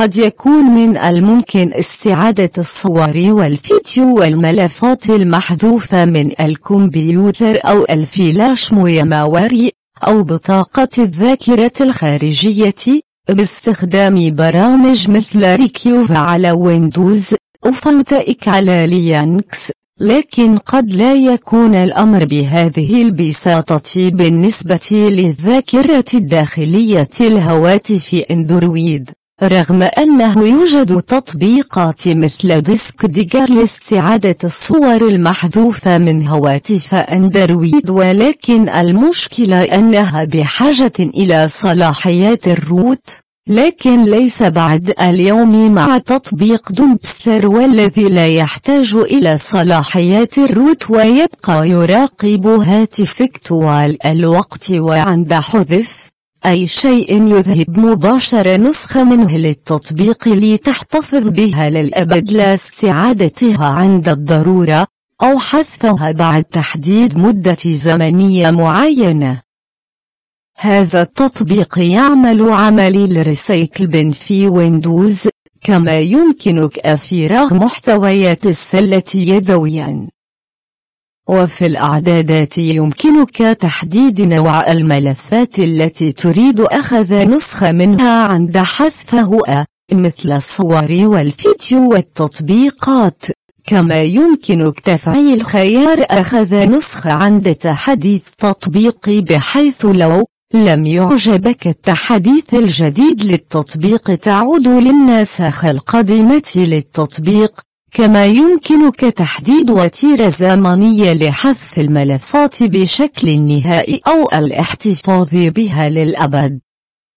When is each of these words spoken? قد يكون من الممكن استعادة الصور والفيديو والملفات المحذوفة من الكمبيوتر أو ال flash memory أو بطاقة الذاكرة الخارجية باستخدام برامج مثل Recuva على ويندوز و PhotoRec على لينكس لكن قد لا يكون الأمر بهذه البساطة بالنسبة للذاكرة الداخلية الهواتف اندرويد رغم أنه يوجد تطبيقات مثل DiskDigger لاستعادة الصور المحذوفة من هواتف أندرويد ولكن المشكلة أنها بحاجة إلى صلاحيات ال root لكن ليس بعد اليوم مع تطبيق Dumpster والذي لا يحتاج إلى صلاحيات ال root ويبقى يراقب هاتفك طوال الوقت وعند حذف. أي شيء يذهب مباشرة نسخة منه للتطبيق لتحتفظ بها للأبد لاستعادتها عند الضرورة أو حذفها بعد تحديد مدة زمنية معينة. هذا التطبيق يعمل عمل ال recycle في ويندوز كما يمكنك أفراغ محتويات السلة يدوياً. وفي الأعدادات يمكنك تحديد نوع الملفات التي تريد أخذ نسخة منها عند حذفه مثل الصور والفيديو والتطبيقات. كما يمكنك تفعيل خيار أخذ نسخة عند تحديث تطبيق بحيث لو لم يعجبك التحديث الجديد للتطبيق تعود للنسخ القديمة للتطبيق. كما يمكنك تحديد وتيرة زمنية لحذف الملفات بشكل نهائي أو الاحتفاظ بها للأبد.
قد 0.00 0.16
يكون 0.16 0.64
من 0.64 0.96
الممكن 0.96 1.72
استعادة 1.74 2.50
الصور 2.58 3.12
والفيديو 3.16 4.14
والملفات 4.18 5.10
المحذوفة 5.10 6.04
من 6.04 6.30
الكمبيوتر 6.40 7.58
أو 7.64 7.84
ال 7.90 8.04
flash 8.04 8.72
memory 8.72 9.72
أو 10.06 10.22
بطاقة 10.22 10.88
الذاكرة 10.98 11.72
الخارجية 11.80 13.00
باستخدام 13.28 14.34
برامج 14.34 15.10
مثل 15.10 15.56
Recuva 15.56 16.12
على 16.12 16.50
ويندوز 16.52 17.34
و 17.66 17.75
PhotoRec 17.75 18.48
على 18.48 18.86
لينكس 18.86 19.72
لكن 20.00 20.58
قد 20.58 20.92
لا 20.92 21.14
يكون 21.14 21.74
الأمر 21.74 22.24
بهذه 22.24 23.02
البساطة 23.02 24.10
بالنسبة 24.10 24.88
للذاكرة 24.92 26.04
الداخلية 26.14 27.10
الهواتف 27.20 28.24
اندرويد 28.30 29.10
رغم 29.42 29.82
أنه 29.82 30.46
يوجد 30.48 31.02
تطبيقات 31.02 32.08
مثل 32.08 32.60
DiskDigger 32.60 33.50
لاستعادة 33.50 34.36
الصور 34.44 35.08
المحذوفة 35.08 35.98
من 35.98 36.28
هواتف 36.28 36.94
أندرويد 36.94 37.90
ولكن 37.90 38.68
المشكلة 38.68 39.62
أنها 39.62 40.24
بحاجة 40.24 40.92
إلى 40.98 41.48
صلاحيات 41.48 42.48
ال 42.48 42.60
root 42.60 43.08
لكن 43.48 44.04
ليس 44.04 44.42
بعد 44.42 44.94
اليوم 45.00 45.72
مع 45.74 45.98
تطبيق 45.98 46.72
Dumpster 46.72 47.46
والذي 47.46 48.04
لا 48.04 48.28
يحتاج 48.28 48.94
إلى 48.94 49.36
صلاحيات 49.36 50.38
ال 50.38 50.48
root 50.48 50.90
ويبقى 50.90 51.68
يراقب 51.68 52.46
هاتفك 52.46 53.40
طوال 53.46 54.06
الوقت 54.06 54.70
وعند 54.70 55.34
حذف. 55.34 56.09
أي 56.46 56.66
شيء 56.66 57.26
يذهب 57.26 57.78
مباشرة 57.78 58.56
نسخة 58.56 59.04
منه 59.04 59.36
للتطبيق 59.36 60.28
لتحتفظ 60.28 61.28
بها 61.28 61.70
للأبد 61.70 62.32
لاستعادتها 62.32 63.66
عند 63.66 64.08
الضرورة 64.08 64.86
أو 65.22 65.38
حذفها 65.38 66.12
بعد 66.12 66.44
تحديد 66.44 67.18
مدة 67.18 67.58
زمنية 67.66 68.50
معينة. 68.50 69.42
هذا 70.56 71.02
التطبيق 71.02 71.78
يعمل 71.78 72.50
عمل 72.50 72.96
ال 72.96 73.11
recycle 73.11 74.12
في 74.12 74.48
ويندوز 74.48 75.28
كما 75.60 75.98
يمكنك 75.98 76.78
أفراغ 76.78 77.54
محتويات 77.54 78.46
السلة 78.46 79.02
يدوياً. 79.14 80.08
وفي 81.28 81.66
الأعدادات 81.66 82.58
يمكنك 82.58 83.36
تحديد 83.36 84.20
نوع 84.20 84.72
الملفات 84.72 85.58
التي 85.58 86.12
تريد 86.12 86.60
أخذ 86.60 87.28
نسخة 87.28 87.72
منها 87.72 88.24
عند 88.24 88.58
حذفه 88.58 89.64
مثل 89.92 90.32
الصور 90.32 90.88
والفيديو 90.90 91.90
والتطبيقات. 91.90 93.22
كما 93.66 94.02
يمكنك 94.02 94.80
تفعيل 94.80 95.44
خيار 95.46 96.06
أخذ 96.10 96.68
نسخة 96.68 97.12
عند 97.12 97.54
تحديث 97.54 98.22
تطبيق 98.38 99.08
بحيث 99.08 99.84
لو 99.84 100.26
لم 100.54 100.86
يعجبك 100.86 101.66
التحديث 101.66 102.54
الجديد 102.54 103.24
للتطبيق 103.24 104.14
تعود 104.14 104.68
للنسخ 104.68 105.64
القديمة 105.64 106.52
للتطبيق. 106.56 107.60
كما 107.92 108.26
يمكنك 108.26 109.00
تحديد 109.00 109.70
وتيرة 109.70 110.28
زمنية 110.28 111.12
لحذف 111.12 111.78
الملفات 111.78 112.62
بشكل 112.62 113.40
نهائي 113.40 114.00
أو 114.06 114.28
الاحتفاظ 114.38 115.28
بها 115.32 115.88
للأبد. 115.88 116.60